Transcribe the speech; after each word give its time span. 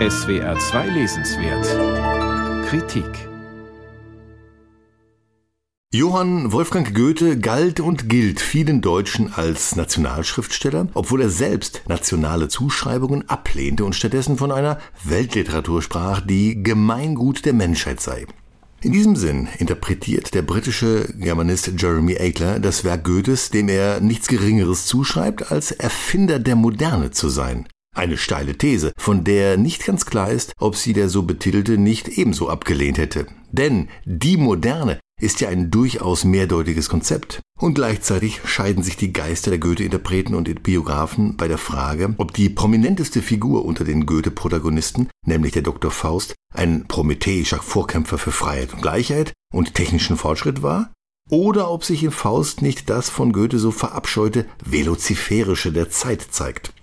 SWR 0.00 0.58
2 0.58 0.88
Lesenswert 0.88 2.66
Kritik 2.66 3.06
Johann 5.92 6.50
Wolfgang 6.50 6.92
Goethe 6.92 7.38
galt 7.38 7.78
und 7.78 8.08
gilt 8.08 8.40
vielen 8.40 8.80
Deutschen 8.80 9.32
als 9.32 9.76
Nationalschriftsteller, 9.76 10.88
obwohl 10.94 11.22
er 11.22 11.30
selbst 11.30 11.82
nationale 11.86 12.48
Zuschreibungen 12.48 13.28
ablehnte 13.28 13.84
und 13.84 13.94
stattdessen 13.94 14.36
von 14.36 14.50
einer 14.50 14.80
Weltliteratur 15.04 15.80
sprach, 15.80 16.20
die 16.20 16.60
Gemeingut 16.60 17.44
der 17.44 17.52
Menschheit 17.52 18.00
sei. 18.00 18.26
In 18.82 18.90
diesem 18.90 19.14
Sinn 19.14 19.46
interpretiert 19.58 20.34
der 20.34 20.42
britische 20.42 21.06
Germanist 21.16 21.70
Jeremy 21.78 22.18
Adler 22.18 22.58
das 22.58 22.82
Werk 22.82 23.04
Goethes, 23.04 23.50
dem 23.50 23.68
er 23.68 24.00
nichts 24.00 24.26
Geringeres 24.26 24.86
zuschreibt, 24.86 25.52
als 25.52 25.70
Erfinder 25.70 26.40
der 26.40 26.56
Moderne 26.56 27.12
zu 27.12 27.28
sein. 27.28 27.68
Eine 27.94 28.16
steile 28.16 28.58
These, 28.58 28.92
von 28.98 29.22
der 29.22 29.56
nicht 29.56 29.86
ganz 29.86 30.04
klar 30.04 30.30
ist, 30.30 30.52
ob 30.58 30.76
sie 30.76 30.92
der 30.92 31.08
so 31.08 31.22
betitelte 31.22 31.78
nicht 31.78 32.08
ebenso 32.08 32.48
abgelehnt 32.48 32.98
hätte. 32.98 33.26
Denn 33.52 33.88
die 34.04 34.36
Moderne 34.36 34.98
ist 35.20 35.40
ja 35.40 35.48
ein 35.48 35.70
durchaus 35.70 36.24
mehrdeutiges 36.24 36.88
Konzept. 36.88 37.40
Und 37.58 37.74
gleichzeitig 37.74 38.40
scheiden 38.44 38.82
sich 38.82 38.96
die 38.96 39.12
Geister 39.12 39.50
der 39.50 39.60
Goethe-Interpreten 39.60 40.34
und 40.34 40.62
Biografen 40.64 41.36
bei 41.36 41.46
der 41.46 41.56
Frage, 41.56 42.14
ob 42.18 42.34
die 42.34 42.48
prominenteste 42.48 43.22
Figur 43.22 43.64
unter 43.64 43.84
den 43.84 44.06
Goethe-Protagonisten, 44.06 45.08
nämlich 45.24 45.52
der 45.52 45.62
Dr. 45.62 45.92
Faust, 45.92 46.34
ein 46.52 46.86
prometheischer 46.88 47.58
Vorkämpfer 47.58 48.18
für 48.18 48.32
Freiheit 48.32 48.74
und 48.74 48.82
Gleichheit 48.82 49.32
und 49.52 49.74
technischen 49.74 50.16
Fortschritt 50.16 50.62
war, 50.62 50.92
oder 51.30 51.70
ob 51.70 51.84
sich 51.84 52.02
in 52.02 52.10
Faust 52.10 52.60
nicht 52.60 52.90
das 52.90 53.08
von 53.08 53.32
Goethe 53.32 53.58
so 53.58 53.70
verabscheute 53.70 54.46
Veloziferische 54.64 55.72
der 55.72 55.90
Zeit 55.90 56.26
zeigt. 56.30 56.74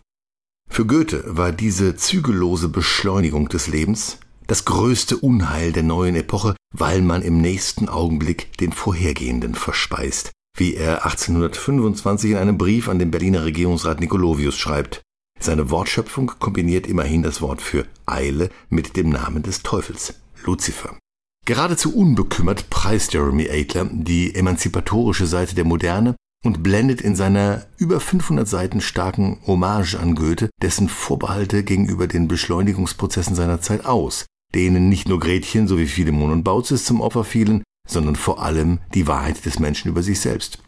Für 0.73 0.85
Goethe 0.85 1.25
war 1.27 1.51
diese 1.51 1.97
zügellose 1.97 2.69
Beschleunigung 2.69 3.49
des 3.49 3.67
Lebens 3.67 4.19
das 4.47 4.63
größte 4.63 5.17
Unheil 5.17 5.73
der 5.73 5.83
neuen 5.83 6.15
Epoche, 6.15 6.55
weil 6.73 7.01
man 7.01 7.23
im 7.23 7.41
nächsten 7.41 7.89
Augenblick 7.89 8.57
den 8.57 8.71
vorhergehenden 8.71 9.53
verspeist, 9.53 10.31
wie 10.57 10.75
er 10.75 11.05
1825 11.05 12.31
in 12.31 12.37
einem 12.37 12.57
Brief 12.57 12.87
an 12.87 12.99
den 12.99 13.11
Berliner 13.11 13.43
Regierungsrat 13.43 13.99
Nikolovius 13.99 14.57
schreibt. 14.57 15.01
Seine 15.41 15.69
Wortschöpfung 15.69 16.31
kombiniert 16.39 16.87
immerhin 16.87 17.21
das 17.21 17.41
Wort 17.41 17.61
für 17.61 17.85
Eile 18.05 18.49
mit 18.69 18.95
dem 18.95 19.09
Namen 19.09 19.43
des 19.43 19.63
Teufels, 19.63 20.21
Luzifer. 20.45 20.97
Geradezu 21.45 21.93
unbekümmert 21.93 22.69
preist 22.69 23.13
Jeremy 23.13 23.49
Adler 23.49 23.89
die 23.91 24.33
emanzipatorische 24.33 25.25
Seite 25.27 25.53
der 25.53 25.65
Moderne 25.65 26.15
und 26.43 26.63
blendet 26.63 27.01
in 27.01 27.15
seiner 27.15 27.65
über 27.77 27.99
500 27.99 28.47
Seiten 28.47 28.81
starken 28.81 29.39
Hommage 29.45 29.95
an 29.95 30.15
Goethe 30.15 30.49
dessen 30.61 30.89
Vorbehalte 30.89 31.63
gegenüber 31.63 32.07
den 32.07 32.27
Beschleunigungsprozessen 32.27 33.35
seiner 33.35 33.61
Zeit 33.61 33.85
aus, 33.85 34.25
denen 34.55 34.89
nicht 34.89 35.07
nur 35.07 35.19
Gretchen 35.19 35.67
sowie 35.67 35.87
Philemon 35.87 36.31
und 36.31 36.43
Baucis 36.43 36.85
zum 36.85 37.01
Opfer 37.01 37.23
fielen, 37.23 37.63
sondern 37.87 38.15
vor 38.15 38.41
allem 38.41 38.79
die 38.93 39.07
Wahrheit 39.07 39.45
des 39.45 39.59
Menschen 39.59 39.89
über 39.89 40.03
sich 40.03 40.19
selbst. 40.19 40.59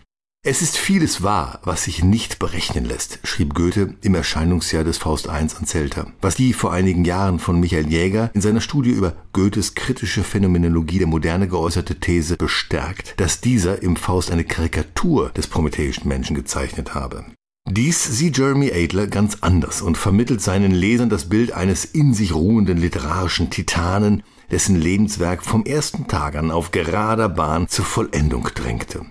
Es 0.45 0.61
ist 0.61 0.77
vieles 0.77 1.23
wahr, 1.23 1.61
was 1.63 1.85
sich 1.85 2.03
nicht 2.03 2.37
berechnen 2.37 2.83
lässt, 2.83 3.19
schrieb 3.23 3.53
Goethe 3.53 3.95
im 4.01 4.13
Erscheinungsjahr 4.13 4.83
des 4.83 4.97
Faust 4.97 5.27
I 5.27 5.29
an 5.29 5.65
Zelter, 5.65 6.07
was 6.19 6.35
die 6.35 6.51
vor 6.51 6.73
einigen 6.73 7.05
Jahren 7.05 7.39
von 7.39 7.61
Michael 7.61 7.87
Jäger 7.87 8.29
in 8.33 8.41
seiner 8.41 8.59
Studie 8.59 8.89
über 8.89 9.15
Goethes 9.31 9.73
kritische 9.73 10.21
Phänomenologie 10.21 10.97
der 10.97 11.07
Moderne 11.07 11.47
geäußerte 11.47 11.97
These 11.97 12.35
bestärkt, 12.35 13.13
dass 13.21 13.39
dieser 13.39 13.81
im 13.83 13.95
Faust 13.95 14.31
eine 14.31 14.43
Karikatur 14.43 15.29
des 15.29 15.47
prometheischen 15.47 16.09
Menschen 16.09 16.35
gezeichnet 16.35 16.93
habe. 16.93 17.23
Dies 17.65 18.03
sieht 18.03 18.37
Jeremy 18.37 18.69
Adler 18.73 19.07
ganz 19.07 19.37
anders 19.39 19.81
und 19.81 19.97
vermittelt 19.97 20.41
seinen 20.41 20.71
Lesern 20.71 21.07
das 21.07 21.29
Bild 21.29 21.53
eines 21.53 21.85
in 21.85 22.13
sich 22.13 22.33
ruhenden 22.33 22.79
literarischen 22.79 23.49
Titanen, 23.49 24.23
dessen 24.51 24.75
Lebenswerk 24.75 25.45
vom 25.45 25.63
ersten 25.63 26.09
Tag 26.09 26.35
an 26.35 26.51
auf 26.51 26.71
gerader 26.71 27.29
Bahn 27.29 27.69
zur 27.69 27.85
Vollendung 27.85 28.49
drängte. 28.53 29.05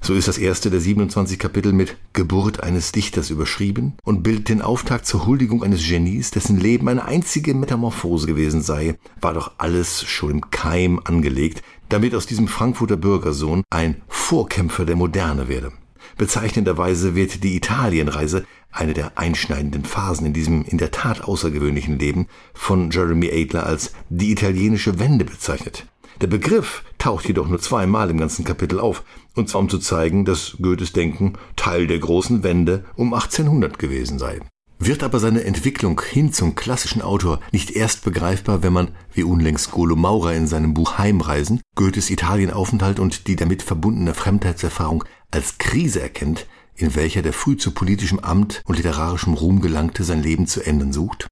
So 0.00 0.14
ist 0.14 0.28
das 0.28 0.38
erste 0.38 0.70
der 0.70 0.80
27 0.80 1.38
Kapitel 1.38 1.72
mit 1.72 1.96
Geburt 2.12 2.62
eines 2.62 2.92
Dichters 2.92 3.30
überschrieben 3.30 3.94
und 4.04 4.22
bildet 4.22 4.48
den 4.48 4.62
Auftakt 4.62 5.06
zur 5.06 5.26
Huldigung 5.26 5.62
eines 5.62 5.86
Genies, 5.86 6.30
dessen 6.30 6.58
Leben 6.58 6.88
eine 6.88 7.04
einzige 7.04 7.52
Metamorphose 7.52 8.26
gewesen 8.26 8.62
sei, 8.62 8.96
war 9.20 9.34
doch 9.34 9.52
alles 9.58 10.04
schon 10.04 10.30
im 10.30 10.50
Keim 10.50 11.00
angelegt, 11.04 11.62
damit 11.88 12.14
aus 12.14 12.26
diesem 12.26 12.48
Frankfurter 12.48 12.96
Bürgersohn 12.96 13.64
ein 13.70 14.00
Vorkämpfer 14.08 14.84
der 14.84 14.96
Moderne 14.96 15.48
werde. 15.48 15.72
Bezeichnenderweise 16.16 17.14
wird 17.14 17.44
die 17.44 17.56
Italienreise, 17.56 18.44
eine 18.70 18.94
der 18.94 19.18
einschneidenden 19.18 19.84
Phasen 19.84 20.26
in 20.26 20.32
diesem 20.32 20.64
in 20.64 20.78
der 20.78 20.90
Tat 20.90 21.22
außergewöhnlichen 21.22 21.98
Leben, 21.98 22.28
von 22.54 22.90
Jeremy 22.90 23.30
Adler 23.30 23.66
als 23.66 23.92
die 24.08 24.30
italienische 24.30 24.98
Wende 24.98 25.24
bezeichnet. 25.24 25.86
Der 26.20 26.26
Begriff 26.26 26.82
taucht 26.98 27.28
jedoch 27.28 27.48
nur 27.48 27.60
zweimal 27.60 28.10
im 28.10 28.18
ganzen 28.18 28.44
Kapitel 28.44 28.80
auf, 28.80 29.04
und 29.38 29.48
zwar 29.48 29.60
um 29.60 29.68
zu 29.68 29.78
zeigen, 29.78 30.24
dass 30.24 30.56
Goethes 30.60 30.92
Denken 30.92 31.34
Teil 31.56 31.86
der 31.86 31.98
großen 31.98 32.42
Wende 32.42 32.84
um 32.96 33.14
1800 33.14 33.78
gewesen 33.78 34.18
sei. 34.18 34.40
Wird 34.80 35.02
aber 35.02 35.18
seine 35.18 35.42
Entwicklung 35.42 36.00
hin 36.00 36.32
zum 36.32 36.54
klassischen 36.54 37.02
Autor 37.02 37.40
nicht 37.50 37.72
erst 37.72 38.04
begreifbar, 38.04 38.62
wenn 38.62 38.72
man, 38.72 38.92
wie 39.12 39.24
unlängst 39.24 39.72
Golo 39.72 39.96
Maurer 39.96 40.34
in 40.34 40.46
seinem 40.46 40.72
Buch 40.72 40.98
Heimreisen, 40.98 41.60
Goethes 41.74 42.10
Italienaufenthalt 42.10 43.00
und 43.00 43.26
die 43.26 43.36
damit 43.36 43.62
verbundene 43.62 44.14
Fremdheitserfahrung 44.14 45.04
als 45.30 45.58
Krise 45.58 46.00
erkennt, 46.00 46.46
in 46.76 46.94
welcher 46.94 47.22
der 47.22 47.32
früh 47.32 47.56
zu 47.56 47.72
politischem 47.72 48.20
Amt 48.20 48.62
und 48.66 48.76
literarischem 48.76 49.34
Ruhm 49.34 49.60
gelangte 49.60 50.04
sein 50.04 50.22
Leben 50.22 50.46
zu 50.46 50.64
enden 50.64 50.92
sucht? 50.92 51.27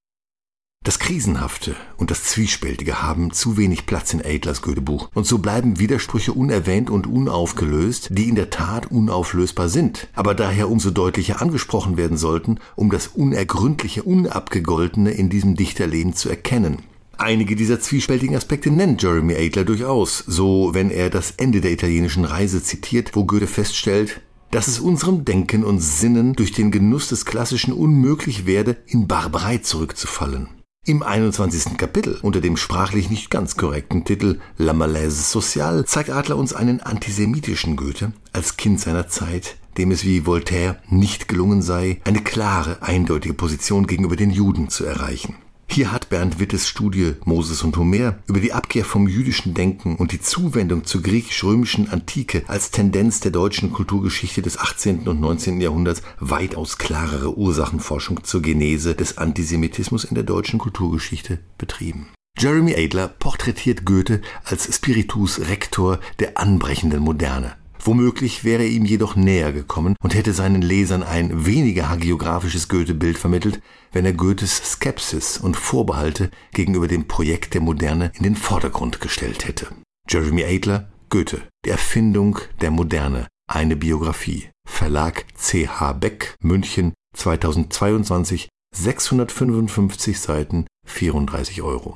Das 0.87 0.99
Krisenhafte 0.99 1.75
und 1.97 2.11
das 2.11 2.23
Zwiespältige 2.23 3.01
haben 3.01 3.31
zu 3.31 3.57
wenig 3.57 3.85
Platz 3.85 4.13
in 4.13 4.21
Adlers 4.21 4.61
Goethebuch 4.61 5.09
und 5.13 5.27
so 5.27 5.39
bleiben 5.39 5.79
Widersprüche 5.79 6.31
unerwähnt 6.31 6.89
und 6.89 7.07
unaufgelöst, 7.07 8.07
die 8.11 8.29
in 8.29 8.35
der 8.35 8.51
Tat 8.51 8.89
unauflösbar 8.89 9.67
sind, 9.67 10.07
aber 10.13 10.33
daher 10.33 10.69
umso 10.69 10.89
deutlicher 10.89 11.41
angesprochen 11.41 11.97
werden 11.97 12.15
sollten, 12.15 12.61
um 12.77 12.89
das 12.89 13.07
Unergründliche, 13.07 14.03
Unabgegoltene 14.03 15.11
in 15.11 15.27
diesem 15.27 15.57
Dichterleben 15.57 16.13
zu 16.13 16.29
erkennen. 16.29 16.77
Einige 17.17 17.57
dieser 17.57 17.81
zwiespältigen 17.81 18.37
Aspekte 18.37 18.71
nennt 18.71 19.03
Jeremy 19.03 19.35
Adler 19.35 19.65
durchaus, 19.65 20.19
so 20.25 20.73
wenn 20.73 20.89
er 20.89 21.09
das 21.09 21.31
Ende 21.31 21.59
der 21.59 21.73
italienischen 21.73 22.23
Reise 22.23 22.63
zitiert, 22.63 23.13
wo 23.13 23.25
Goethe 23.25 23.47
feststellt, 23.47 24.21
dass 24.51 24.69
es 24.69 24.79
unserem 24.79 25.25
Denken 25.25 25.65
und 25.65 25.81
Sinnen 25.81 26.31
durch 26.31 26.53
den 26.53 26.71
Genuss 26.71 27.09
des 27.09 27.25
Klassischen 27.25 27.73
unmöglich 27.73 28.45
werde, 28.45 28.77
in 28.87 29.05
Barbarei 29.05 29.57
zurückzufallen. 29.57 30.47
Im 30.87 31.03
21. 31.03 31.77
Kapitel 31.77 32.17
unter 32.21 32.39
dem 32.39 32.55
sprachlich 32.55 33.09
nicht 33.09 33.29
ganz 33.29 33.57
korrekten 33.57 34.05
Titel 34.05 34.39
La 34.57 34.71
Malaise 34.71 35.21
Sociale 35.21 35.83
zeigt 35.83 36.09
Adler 36.09 36.37
uns 36.37 36.53
einen 36.53 36.79
antisemitischen 36.79 37.75
Goethe 37.75 38.13
als 38.31 38.55
Kind 38.55 38.79
seiner 38.79 39.09
Zeit, 39.09 39.57
dem 39.77 39.91
es 39.91 40.05
wie 40.05 40.25
Voltaire 40.25 40.77
nicht 40.87 41.27
gelungen 41.27 41.61
sei, 41.61 41.99
eine 42.05 42.21
klare, 42.21 42.81
eindeutige 42.83 43.33
Position 43.33 43.85
gegenüber 43.85 44.15
den 44.15 44.29
Juden 44.29 44.69
zu 44.69 44.85
erreichen. 44.85 45.35
Hier 45.69 45.91
hat 45.91 46.09
Bernd 46.09 46.39
Wittes 46.39 46.67
Studie 46.67 47.13
Moses 47.25 47.61
und 47.61 47.77
Homer 47.77 48.17
über 48.25 48.39
die 48.39 48.53
Abkehr 48.53 48.83
vom 48.83 49.07
jüdischen 49.07 49.53
Denken 49.53 49.95
und 49.97 50.11
die 50.11 50.21
Zuwendung 50.21 50.85
zur 50.85 51.03
griechisch-römischen 51.03 51.89
Antike 51.89 52.43
als 52.47 52.71
Tendenz 52.71 53.19
der 53.19 53.31
deutschen 53.31 53.71
Kulturgeschichte 53.71 54.41
des 54.41 54.57
18. 54.57 55.07
und 55.07 55.19
19. 55.19 55.61
Jahrhunderts 55.61 56.01
weitaus 56.19 56.77
klarere 56.77 57.37
Ursachenforschung 57.37 58.23
zur 58.23 58.41
Genese 58.41 58.95
des 58.95 59.17
Antisemitismus 59.17 60.03
in 60.03 60.15
der 60.15 60.23
deutschen 60.23 60.57
Kulturgeschichte 60.57 61.39
betrieben. 61.57 62.07
Jeremy 62.39 62.75
Adler 62.75 63.07
porträtiert 63.07 63.83
Goethe 63.83 64.21
als 64.43 64.73
Spiritus 64.73 65.41
Rector 65.41 65.99
der 66.19 66.37
anbrechenden 66.37 67.01
Moderne. 67.01 67.55
Womöglich 67.87 68.43
wäre 68.43 68.63
er 68.63 68.69
ihm 68.69 68.83
jedoch 68.83 69.15
näher 69.15 69.53
gekommen 69.53 69.95
und 70.03 70.13
hätte 70.13 70.33
seinen 70.33 70.61
Lesern 70.61 71.03
ein 71.03 71.45
weniger 71.45 71.87
hagiografisches 71.87 72.67
Goethe-Bild 72.67 73.17
vermittelt, 73.17 73.61
wenn 73.93 74.03
er 74.03 74.11
Goethes 74.11 74.73
Skepsis 74.73 75.37
und 75.37 75.55
Vorbehalte 75.55 76.29
gegenüber 76.51 76.89
dem 76.89 77.07
Projekt 77.07 77.53
der 77.53 77.61
Moderne 77.61 78.11
in 78.15 78.23
den 78.23 78.35
Vordergrund 78.35 78.99
gestellt 78.99 79.47
hätte. 79.47 79.67
Jeremy 80.09 80.43
Adler, 80.43 80.89
Goethe, 81.09 81.47
die 81.63 81.69
Erfindung 81.69 82.39
der 82.59 82.71
Moderne, 82.71 83.29
eine 83.49 83.77
Biografie. 83.77 84.49
Verlag 84.67 85.23
CH 85.37 85.93
Beck, 85.93 86.35
München, 86.41 86.93
2022, 87.15 88.49
655 88.75 90.19
Seiten, 90.19 90.65
34 90.85 91.61
Euro. 91.61 91.95